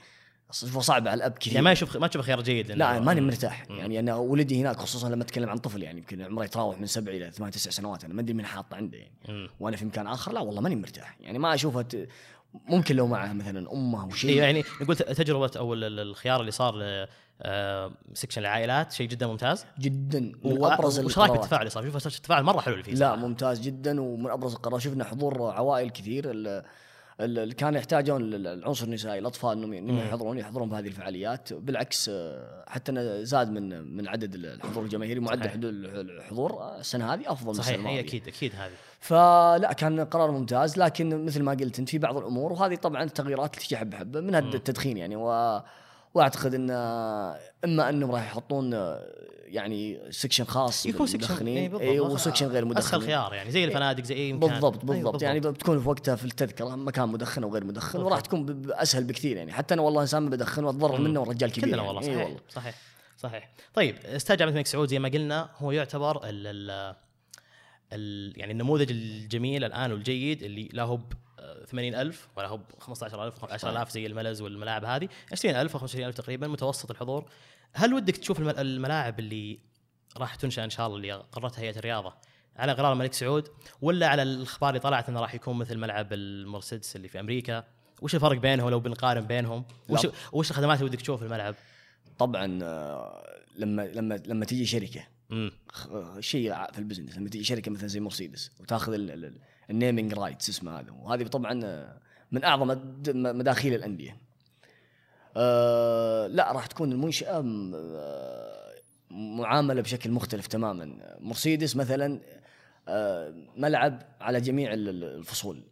[0.80, 1.52] صعبه على الأب كثير.
[1.52, 3.64] يعني ما يشوف ما تشوف خيار جيد لا ماني مرتاح.
[3.70, 7.12] يعني أنا ولدي هناك خصوصا لما أتكلم عن طفل يعني يمكن عمره يتراوح من سبع
[7.12, 9.12] إلى ثمان تسع سنوات أنا ما أدري من حاطه عنده يعني.
[9.28, 9.48] مم.
[9.60, 11.16] وأنا في مكان آخر لا والله ماني مرتاح.
[11.20, 12.08] يعني ما اشوفها ت...
[12.68, 14.30] ممكن لو معه مثلا أمه أو شيء.
[14.30, 16.74] أيوه يعني نقول ت- تجربة أو ال- ال- الخيار اللي صار
[18.14, 19.64] سكشن العائلات شيء جدا ممتاز.
[19.78, 21.30] جدا من و- أبرز وش رأيك.
[21.32, 23.16] بالتفاعل صار؟ شوف التفاعل مرة حلو اللي فيه لا.
[23.16, 24.80] ممتاز جدا ومن أبرز القرارات.
[24.80, 26.62] شفنا حضور عوائل كثير ال-
[27.20, 31.52] ال- اللي كانوا يحتاجون ال- العنصر النسائي الأطفال إنهم إنهم يحضرون يحضرون بهذه الفعاليات.
[31.52, 37.44] بالعكس آه، حتى زاد من من عدد الحضور الجماهيري معدل الحضور آه، السنة هذه أفضل
[37.44, 37.96] من السنة صحيح الماضية.
[37.96, 38.72] هي أكيد أكيد هذه.
[39.00, 43.54] فلا كان قرار ممتاز لكن مثل ما قلت أنت في بعض الأمور وهذه طبعا التغييرات
[43.54, 45.60] اللي تجي حبة حبة منها التدخين يعني و
[46.14, 46.70] وأعتقد إن
[47.64, 48.72] إما إنهم راح يحطون
[49.46, 51.80] يعني section خاص يكون section A.
[51.80, 54.50] اي و section غير مدخن اسهل خيار يعني زي الفنادق زي أي مكان.
[54.50, 55.22] بالضبط أيوة بالضبط.
[55.22, 59.36] يعني بتكون في وقتها في التذكرة مكان مدخن أو غير مدخن وراح تكون أسهل بكثير
[59.36, 59.52] يعني.
[59.52, 61.88] حتى أنا والله إنسان ما بدخن وأتضرر منه والرجال كبير كلنا يعني.
[61.88, 62.40] والله إي صحيح والله.
[62.48, 62.74] صحيح
[63.18, 63.50] صحيح.
[63.74, 66.94] طيب أستاذ جامعه الملك سعود زي ما قلنا هو يعتبر ال
[67.92, 70.98] ال يعني النموذج الجميل الآن والجيد اللي لا هو
[71.66, 75.08] 80000 ولا هو ب 15000 10000 زي الملز والملاعب هذه.
[75.32, 77.28] 20000 أو 25000 تقريبا متوسط الحضور.
[77.72, 79.58] هل ودك تشوف الم- الملاعب اللي
[80.16, 82.14] راح تنشأ إن شاء الله اللي قررتها هيئة الرياضة
[82.56, 83.48] على قرار الملك سعود
[83.82, 87.64] ولا على الأخبار اللي طلعت إنه راح يكون مثل ملعب المرسيدس اللي في أمريكا؟
[88.02, 91.54] وش الفرق بينهم لو بنقارن بينهم؟ وش وش الخدمات اللي ودك تشوف في الملعب؟
[92.18, 95.06] طبعا آه، لما لما لما تيجي شركة
[96.20, 98.94] شيء في البزنس لما تيجي شركة مثلا زي مرسيدس وتاخذ
[99.72, 101.98] ال naming rights اسمه هذا وهذه طبعا آه،
[102.32, 104.16] من أعظم مداخيل الأندية.
[105.36, 107.42] آه لا راح تكون المنشأة
[107.74, 108.72] آه،
[109.10, 111.16] معاملة بشكل مختلف تماما.
[111.20, 112.20] مرسيدس مثلا
[112.88, 115.62] آه ملعب على جميع ال- ال- الفصول.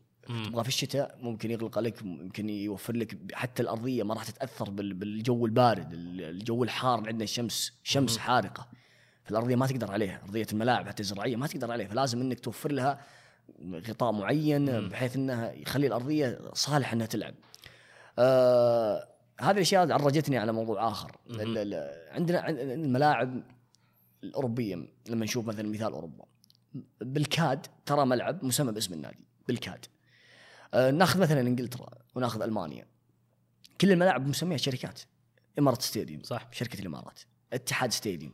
[0.46, 4.94] تبغى في الشتاء ممكن يغلق عليك ممكن يوفر لك حتى الأرضية ما راح تتأثر بال-
[4.94, 8.68] بالجو البارد الجو الحار عندنا الشمس شمس حارقة.
[9.24, 10.20] فالأرضية ما تقدر عليها.
[10.24, 11.88] أرضية الملاعب حتى الزراعية ما تقدر عليها.
[11.88, 13.00] فلازم إنك توفر لها
[13.88, 17.34] غطاء معين بحيث إنها يخلي الأرضية صالحة إنها تلعب.
[18.18, 19.08] آه
[19.40, 21.16] هذه الأشياء عرجتني على موضوع آخر.
[22.10, 23.42] عندنا عن- الملاعب
[24.24, 24.74] الأوروبية
[25.08, 26.24] لما نشوف مثلا مثال أوروبا.
[27.00, 29.86] بالكاد ترى ملعب مسمى باسم النادي بالكاد.
[30.74, 32.86] آه ناخذ مثلا إنجلترا وناخذ ألمانيا.
[33.80, 35.00] كل الملاعب مسميها شركات.
[35.58, 36.48] إمارات stadium صح.
[36.52, 37.20] شركة الإمارات.
[37.52, 38.32] اتحاد stadium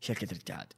[0.00, 0.72] شركة الاتحاد.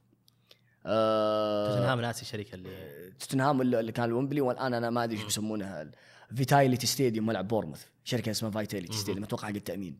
[0.89, 5.91] آه توتنهام ناسي الشركة اللي توتنهام اللي كان الومبلي والان أنا ما أدري إيش بيسمونها
[6.35, 7.83] Vitality stadium ملعب بورموث.
[8.03, 9.97] شركة اسمها Vitality stadium أتوقع حق التامين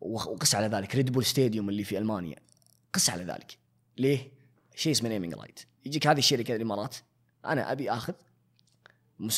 [0.00, 0.94] وقس على ذلك.
[0.94, 2.36] Red Bull stadium اللي في ألمانيا.
[2.92, 3.58] قس على ذلك.
[3.98, 4.32] ليه؟
[4.74, 6.96] شيء اسمه naming right يجيك هذه الشركة الإمارات.
[7.44, 8.14] أنا أبي آخذ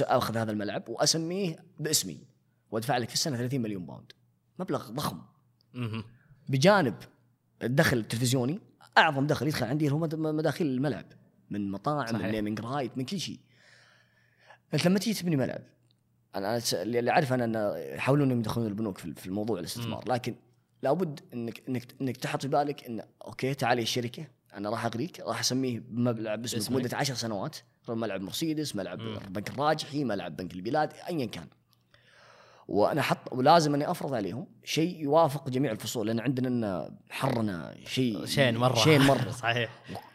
[0.02, 2.18] آخذ هذا الملعب وأسميه باسمي.
[2.70, 4.12] وأدفع لك في السنة 30 مليون pound
[4.58, 5.20] مبلغ ضخم.
[6.48, 6.94] بجانب
[7.62, 8.60] الدخل التلفزيوني
[8.98, 11.04] أعظم دخل يدخل عندي هو مد- مداخيل الملعب
[11.50, 12.20] من مطاعم صحيح.
[12.26, 13.38] من naming right من كل شيء.
[14.74, 15.62] أنت لما تيجي تبني ملعب
[16.34, 20.34] أنا اللي أعرف أنا ان يحاولون إنهم يدخلون البنوك في الموضوع الاستثمار لكن
[20.82, 25.40] لابد انك انك إنك تحط في بالك إن okay تعالي الشركة أنا راح أغريك راح
[25.40, 26.72] أسميه باسمك باسمك.
[26.76, 27.56] مدة 10 سنوات.
[27.88, 31.46] ملعب مرسيدس ملعب بنك الراجحي ملعب بنك البلاد ايا كان.
[32.72, 38.26] وأنا حط ولازم أني أفرض عليهم شيء يوافق جميع الفصول لأن عندنا إن حرنا شيء
[38.26, 38.74] شين مرة.
[38.74, 39.30] شين مرة.
[39.42, 39.70] صحيح.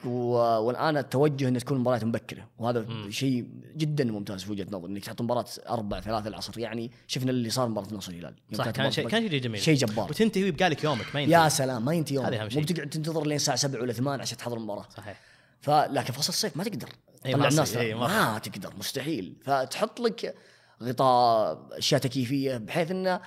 [0.05, 0.09] و...
[0.37, 5.21] والآن التوجه إن تكون مباريات مبكرة وهذا شيء جدا ممتاز في وجهة نظري إنك تحط
[5.21, 6.59] مباراة أربع ثلاثة العصر.
[6.59, 8.35] يعني شفنا اللي صار مباراة نصر الهلال.
[8.53, 9.07] صح كان شيء.
[9.07, 9.61] كان شيء جميل.
[9.61, 10.09] شيء جبار.
[10.09, 11.43] وتنتهي ويبقى لك يومك ما ينتهي.
[11.43, 12.59] يا سلام ما ينتهي يوم هذا أهم شيء.
[12.59, 14.85] مو بتقعد تنتظر لين الساعة 7 ولا 8 عشان تحضر المباراة.
[14.97, 15.21] صحيح.
[15.61, 16.89] فلكن فصل الصيف ما تقدر.
[17.25, 17.77] أي طلع الناس.
[17.77, 19.33] ما تقدر مستحيل.
[19.43, 20.35] فتحط لك
[20.83, 23.21] غطاء اشياء تكييفيه بحيث إنه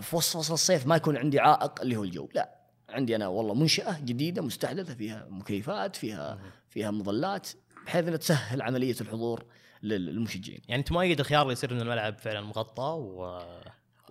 [0.00, 2.28] في وسط فصل الصيف ما يكون عندي عائق اللي هو الجو.
[2.34, 6.38] لا عندي أنا والله منشأة جديدة مستحدثة فيها مكيفات فيها
[6.68, 7.48] فيها مظلات
[7.86, 9.44] بحيث إنها تسهل عملية الحضور
[9.82, 10.60] للمشجعين.
[10.68, 13.40] يعني أنت مؤيد الخيار اللي يصير ان الملعب فعلا مغطى و...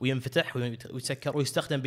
[0.02, 1.82] وينفتح ويت- ويتسكر ويستخدم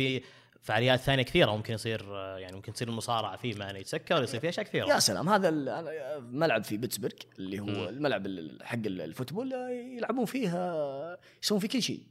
[0.63, 2.05] بفعاليات ثانية كثيرة ممكن يصير
[2.37, 4.87] يعني ممكن تصير المصارعة فيه ما يتسكر يصير فيه أشياء كثيرة.
[4.87, 7.89] يا سلام هذا ال- أنا- ملعب في بيتسبرغ اللي هو.
[7.89, 12.03] الملعب ال- حق ال- الفوتبول آه، يلعبون فيه آه، يسوون فيه كل شيء.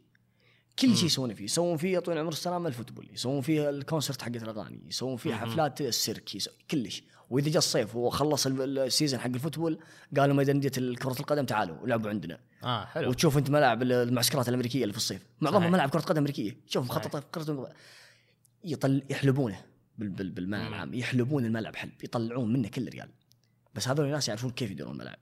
[0.79, 1.45] كل شيء يسوون فيه.
[1.45, 5.35] يسوون فيه يا طويل العمر السلامة الفوتبول يسوون فيه الكونسرت حقت الأغاني يسوون فيه.
[5.35, 6.31] حفلات السيرك
[6.71, 7.03] كلش.
[7.31, 9.79] وإذا جاء الصيف وخلص ال- season حق الفوتبول
[10.17, 12.41] قالوا يا أندية كرة القدم تعالوا لعبوا عندنا.
[12.65, 13.09] آه حلو.
[13.11, 15.23] وتشوف أنت ملاعب ال- المعسكرات الأمريكية اللي في الصيف.
[15.41, 15.69] معظمها.
[15.71, 16.57] ملاعب كرة قدم أمريكية.
[16.67, 16.87] شوف.
[16.87, 17.73] مخططه كرة
[18.65, 19.65] يطل يحلبونه
[19.99, 20.69] بال- بال- بالمعنى.
[20.69, 23.09] العام يحلبون الملعب حلب يطلعون منه كل ريال
[23.75, 25.19] بس هذول الناس يعرفون كيف يديرون الملعب.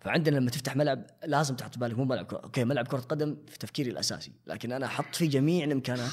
[0.00, 2.38] فعندنا لما تفتح ملعب لازم تحط بالك مو ملعب كرة.
[2.38, 4.32] أوكي ملعب كرة قدم في تفكيري الأساسي.
[4.46, 6.10] لكن أنا أحط فيه جميع الإمكانات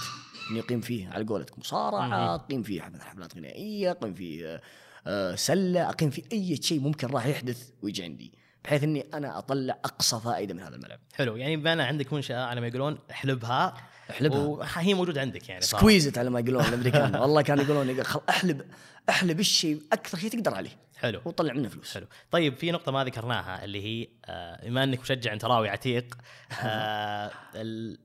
[0.52, 2.36] إني أقيم فيه على قولتك مصارعة.
[2.36, 4.62] أقيم فيه حفلات- حفلات غنائية أقيم فيه
[5.08, 8.34] آه، سلة أقيم فيه أي شيء ممكن راح يحدث ويجي عندي.
[8.64, 11.00] بحيث إني أنا أطلع أقصى فائدة من هذا الملعب.
[11.14, 11.36] حلو.
[11.36, 13.74] يعني بما عندك منشأة على ما يقولون احلبها.
[14.10, 15.62] احلبها وهي موجودة عندك يعني.
[15.62, 18.62] squeeze it على ما يقولون الامريكان والله كانوا يقولون يقول خل- أحلب
[19.10, 23.04] أحلب الشيء أكثر شيء تقدر عليه حلو وطلع منه فلوس حلو طيب في نقطة ما
[23.04, 26.18] ذكرناها اللي هي آه، بما إنك مشجع إنتراوي عتيق
[26.64, 27.32] آه،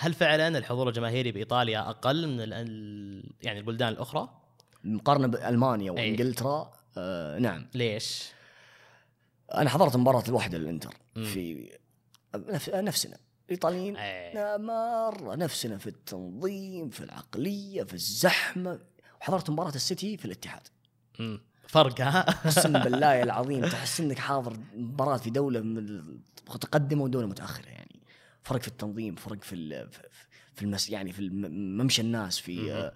[0.00, 2.38] هل فعلا الحضور الجماهيري بإيطاليا أقل من
[3.42, 4.28] يعني البلدان الأخرى؟
[4.84, 5.96] مقارنه بالمانيا أي.
[5.96, 8.28] وإنجلترا آه نعم ليش؟
[9.54, 10.94] أنا حضرت مباراة الوحده للانتر.
[11.14, 11.72] في
[12.34, 13.16] نفس نفسنا
[13.48, 14.56] الايطاليين إيه.
[14.56, 18.78] مرة نفسنا في التنظيم في العقلية في الزحمة
[19.20, 20.62] وحضرت مباراة السيتي في الاتحاد
[21.18, 21.40] مم.
[21.68, 25.60] فرق ها؟ اقسم بالله العظيم تحس إنك حاضر مباراة في دولة
[26.48, 28.00] متقدمه ودوله متأخرة يعني
[28.42, 29.86] فرق في التنظيم فرق في
[30.54, 31.28] في- المس يعني في
[31.78, 32.72] ممشى الناس في.
[32.72, 32.92] آه،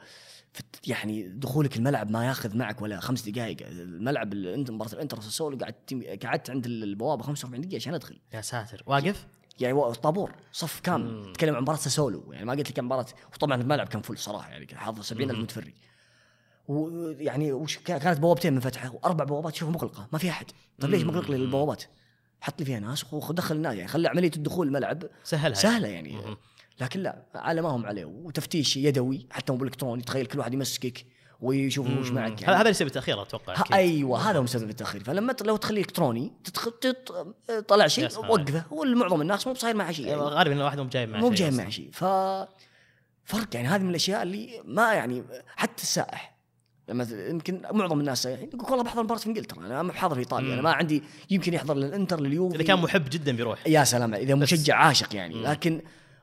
[0.52, 5.58] في يعني دخولك الملعب ما ياخذ معك ولا خمس دقائق الملعب الانت مباراة الإنتر ساسولو
[5.58, 9.26] قعدت قعدت عند البوابة 45 دقيقة عشان أدخل يا ساتر واقف؟
[9.60, 11.32] يعني طابور صف كامل.
[11.32, 14.66] تتكلم عن مباراة ساسولو يعني ما قلت لك مباراة وطبعا الملعب كان فل صراحة يعني
[14.66, 15.42] كان حاضر 70000 مم.
[15.42, 15.72] متفرج
[16.68, 20.46] ويعني وش كا- كانت بوابتين منفتحه وأربع بوابات شوفها مغلقة ما في أحد
[20.80, 21.02] طيب ليش.
[21.02, 21.84] مغلق لي البوابات؟
[22.40, 26.36] حط لي فيها ناس ودخل الناس يعني خلي عملية الدخول الملعب سهلها سهلة يعني مم.
[26.80, 31.06] لكن لا على ما هم عليه وتفتيش يدوي حتى مو بالالكتروني تخيل كل واحد يمسكك
[31.42, 32.10] ويشوف وش.
[32.10, 33.64] معك يعني هذا اللي سبب التاخير أتوقع ها.
[33.72, 36.32] أيوه هذا هو مسبب التأخير فلما لو تخليه الكتروني
[37.68, 38.18] طلع شيء.
[38.18, 40.34] وقفه والمعظم الناس مو بصاير معه شيء يعني يعني.
[40.34, 41.64] غالبا واحد مو جايب معه مو شيء جاي أصلاً.
[41.64, 42.04] مع شيء ف
[43.24, 45.24] فرق يعني هذه من الأشياء اللي ما يعني
[45.56, 46.32] حتى السائح
[46.88, 50.20] لما يمكن معظم الناس سائحين يقول والله بحضر مباراة في إنجلترا أنا ما بحضر في
[50.20, 50.52] إيطاليا مم.
[50.52, 54.34] أنا ما عندي يمكن يحضر للإنتر لليوفي إذا كان محب جدا بيروح يا سلام إذا.
[54.34, 55.42] مشجع عاشق يعني مم.
[55.46, 55.82] لكن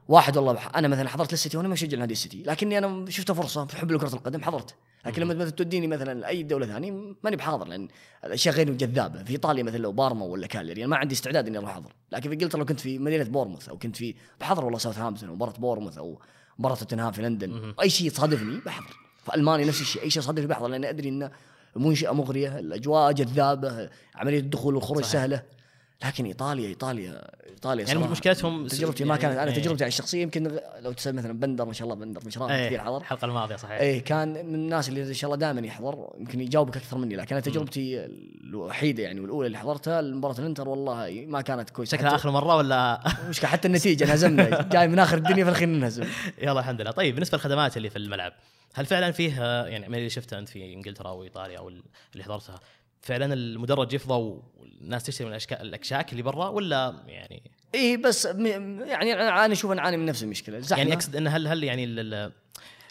[0.10, 0.78] واحد والله بح...
[0.78, 3.98] أنا مثلا حضرت للسيتي وأنا ما أشجع نادي السيتي لكني أنا شفت فرصة في حب
[3.98, 4.76] كره القدم حضرت.
[5.06, 6.92] لكن لما مثلا توديني مثلا لأي دولة ثانية
[7.24, 7.88] ماني بحاضر لأن
[8.26, 9.24] الأشياء غير جذابة.
[9.24, 11.94] في إيطاليا مثلا لو بارما ولا كالياري أنا ما عندي استعداد إني أروح أحضر.
[12.12, 15.36] لكن في إنجلترا لو كنت في مدينة بورنموث أو كنت في بحضر والله ساوثهامبتون أو
[15.36, 16.20] مباراه بورنموث أو
[16.60, 17.74] مباراة توتنهام في لندن.
[17.82, 18.98] أي شيء يصادفني بحضر.
[19.26, 21.32] في ألمانيا نفس الشيء أي شيء يصادفني بحضر لأن أدري إنه
[21.76, 25.04] منشأة مغرية الأجواء جذابة عملية الدخول والخروج.
[25.04, 25.59] سهلة.
[26.06, 29.58] لكن إيطاليا إيطاليا إيطاليا يعني مشكلتهم تجربتي ما يعني- كانت أنا إيه.
[29.62, 32.98] تجربتي الشخصية يمكن لو تسال مثلا بندر ما شاء الله بندر مشراف إيه، كثير حضر.
[32.98, 33.80] الحلقة الماضية صحيح.
[33.80, 37.36] إيه كان من الناس اللي إن شاء الله دائما يحضر يمكن يجاوبك أكثر مني لكن
[37.36, 38.06] أنا تجربتي
[38.44, 41.98] الوحيدة يعني والأولى اللي حضرتها مباراه الإنتر والله ما كانت كويسة.
[41.98, 46.06] شكلها آخر مرة ولا؟ مشكلة حتى النتيجة انهزمنا جاي من آخر الدنيا في الاخير ننهزم
[46.42, 46.92] يلا الحمد لله.
[46.92, 48.34] طيب بالنسبة للخدمات اللي في الملعب
[48.74, 51.68] هل فعلا فيه يعني من اللي شفته أنت في إنجلترا أو ايطاليا أو
[52.14, 52.60] اللي حضرتها
[53.02, 59.14] فعلا المدرج يفضى والناس تشتري من الاشكال الأكشاك اللي برا ولا يعني؟ إيه بس يعني
[59.14, 60.58] أنا أشوف نعاني من نفس المشكلة.
[60.58, 62.32] الزحمه يعني أقصد إن هل هل يعني ال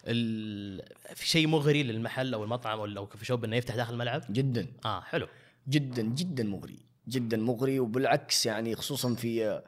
[0.06, 0.82] ال
[1.14, 4.66] في شيء مغري للمحل أو المطعم أو أو كوفي شوب إنه يفتح داخل الملعب؟ جدا.
[4.84, 5.28] آه حلو.
[5.68, 6.78] جدا جدا مغري.
[7.08, 9.62] جدا مغري وبالعكس يعني خصوصا في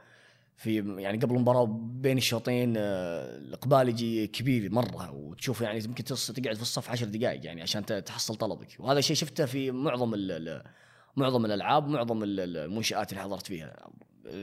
[0.61, 6.57] في يعني قبل المباراة بين الشوطين آه، الإقبال يجي كبير مرة وتشوف يعني يمكن تقعد
[6.57, 8.77] في الصف عشر دقائق يعني عشان تحصل طلبك.
[8.79, 10.63] وهذا الشيء شفته في معظم ال-
[11.17, 13.77] معظم الألعاب معظم ال- ال- المنشآت اللي حضرت فيها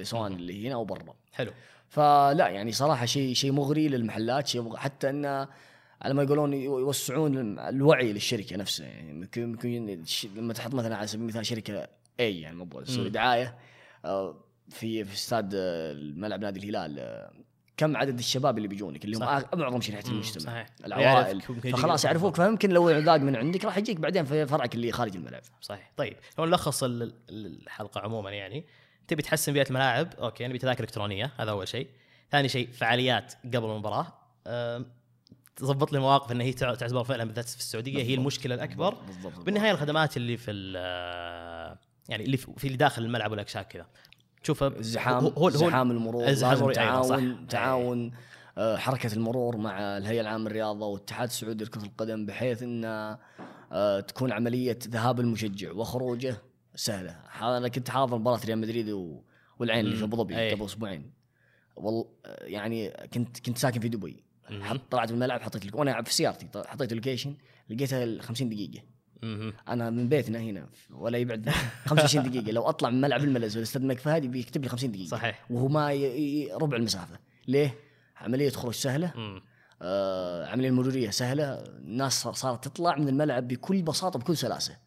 [0.01, 1.13] سواء اللي هنا أو برا.
[1.33, 1.51] حلو.
[1.89, 5.47] فلا يعني صراحة شيء شيء مغري للمحلات شيء مغري حتى انه
[6.01, 8.87] على ما يقولون يوسعون الوعي للشركة نفسها.
[8.87, 11.87] يعني الش- لما تحط مثلا على سبيل المثال شركة
[12.19, 12.81] اي يعني مو.
[13.07, 13.57] دعاية
[14.05, 14.35] آه،
[14.69, 17.31] في في استاد آه، الملعب نادي الهلال آه،
[17.77, 20.43] كم عدد الشباب اللي بيجونك؟ اللي هم معظم شريحه المجتمع.
[20.43, 20.67] صحيح.
[20.85, 21.41] العوائل.
[21.41, 22.35] فخلاص يعرفوك.
[22.35, 25.41] فيمكن لو ذاق من عندك راح يجيك بعدين في فرعك اللي خارج الملعب.
[25.61, 25.91] صحيح.
[25.97, 28.65] طيب لو نلخص ال- ال- الحلقة عموما يعني.
[29.07, 31.87] تبي تحسن بيئة الملاعب؟ أوكي نبي تذاكر إلكترونية هذا أول شيء.
[32.31, 34.13] ثاني شيء فعاليات قبل المباراة.
[35.55, 38.93] تضبط لي مواقف إن هي تع- تعتبر فعلا بالذات في السعودية هي المشكلة الأكبر.
[38.93, 41.77] بالضبط بالنهاية الخدمات اللي في ال-
[42.09, 43.85] يعني اللي في في اللي داخل الملعب والأكشاك كذا.
[44.43, 47.15] تشوفها الزحام هو- هو- زحام المرور الزحام لازم أيوة، صح.
[47.15, 48.11] تعاون تعاون
[48.57, 52.85] آه، حركة المرور مع الهيئة العامة للرياضة والاتحاد السعودي لكرة القدم بحيث إن
[53.71, 56.35] آه، تكون عملية ذهاب المشجع وخروجه
[56.75, 58.89] سهلة أنا كنت حاضر مباراة ريال مدريد
[59.59, 60.51] والعين اللي في أبو ظبي أي.
[60.53, 61.11] قبل أسبوعين
[61.75, 64.23] والله آه، يعني كنت كنت ساكن في دبي.
[64.61, 67.35] حط طلعت من الملعب حطيت وأنا في سيارتي حطيت ال location
[67.69, 68.81] لقيتها 50 دقيقة.
[69.67, 71.49] أنا من بيتنا هنا ولا يبعد
[71.85, 72.51] 25 دقيقة.
[72.51, 75.07] لو أطلع من ملعب الملز ولا استاد الملك فهد بيكتب لي 50 دقيقة.
[75.09, 75.45] صحيح.
[75.49, 77.19] وهو ما ي- ربع المسافة.
[77.47, 77.75] ليه؟
[78.17, 79.11] عملية خروج سهلة.
[79.15, 79.41] مم.
[79.81, 81.53] آه عملية المروريه سهلة.
[81.53, 84.77] الناس صار- صارت تطلع من الملعب بكل بساطة بكل سلاسة.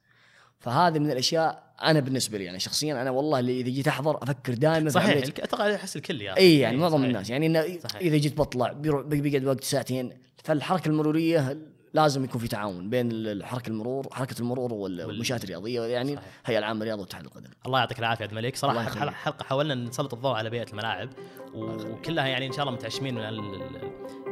[0.60, 4.54] فهذه من الأشياء أنا بالنسبة لي يعني شخصيا أنا والله اللي إذا جيت أحضر أفكر
[4.54, 7.04] دائما صحيح الك- أتوقع أحس الكل يا إي يعني معظم.
[7.04, 7.30] الناس.
[7.30, 7.96] يعني صحيح.
[8.00, 10.10] إذا جيت بطلع بيقعد وقت ساعتين.
[10.44, 11.58] فالحركة المرورية
[11.94, 16.18] لازم يكون في تعاون بين الحركه المرور حركة المرور والمنشات الرياضية يعني.
[16.44, 17.50] الهيئه العامة للرياضه واتحاد القدم.
[17.66, 18.56] الله يعطيك العافية عبد الملك.
[18.56, 19.10] صراحة.
[19.12, 21.08] حلقة حاولنا نسلط الضوء على بيئة الملاعب
[21.54, 23.62] وكلها يعني إن شاء الله متعشمين من ال- ال-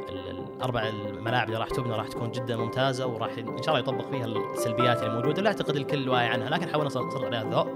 [0.09, 4.11] ال- الأربع الملاعب اللي راح تبنى راح تكون جدا ممتازة وراح إن شاء الله يطبق
[4.11, 5.39] فيها السلبيات اللي موجودة.
[5.39, 7.69] اللي أعتقد الكل واعي عنها لكن حاولنا نسلط عليها الضوء.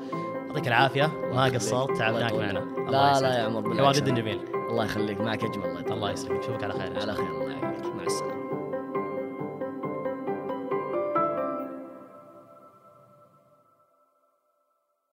[0.47, 1.05] يعطيك العافية.
[1.31, 1.97] الله قصرت.
[1.99, 2.59] تعبناك معنا.
[2.90, 3.21] لا.
[3.21, 3.99] لا يا عمر بالعكس.
[3.99, 4.40] جدا جميل.
[4.71, 5.21] الله يخليك.
[5.21, 5.92] معك اجمل.
[5.92, 6.38] الله يسلمك.
[6.38, 7.01] نشوفك على خير.
[7.01, 7.27] على خير.
[7.27, 7.87] الله يعافيك.
[7.87, 8.41] مع السلامة.